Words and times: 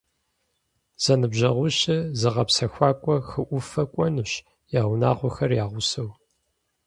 Зэныбжьэгъуищыр 1.03 1.99
зыгъэпсэхуакӏуэ 2.19 3.15
хы 3.29 3.41
ӏуфэм 3.47 3.87
кӏуэнущ, 3.93 4.31
я 4.79 4.81
унагъуэхэр 4.91 5.51
я 5.63 5.65
гъусэу. 5.71 6.09